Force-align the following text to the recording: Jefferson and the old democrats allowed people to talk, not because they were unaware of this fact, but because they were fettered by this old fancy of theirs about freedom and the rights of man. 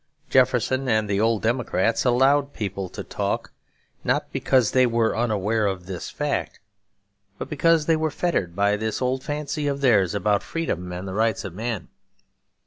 Jefferson 0.31 0.87
and 0.89 1.07
the 1.07 1.21
old 1.21 1.43
democrats 1.43 2.03
allowed 2.05 2.53
people 2.53 2.89
to 2.89 3.03
talk, 3.03 3.51
not 4.03 4.31
because 4.31 4.71
they 4.71 4.87
were 4.87 5.15
unaware 5.15 5.67
of 5.67 5.85
this 5.85 6.09
fact, 6.09 6.59
but 7.37 7.47
because 7.47 7.85
they 7.85 7.95
were 7.95 8.09
fettered 8.09 8.55
by 8.55 8.75
this 8.75 8.99
old 8.99 9.23
fancy 9.23 9.67
of 9.67 9.79
theirs 9.81 10.15
about 10.15 10.41
freedom 10.41 10.91
and 10.91 11.07
the 11.07 11.13
rights 11.13 11.45
of 11.45 11.53
man. 11.53 11.87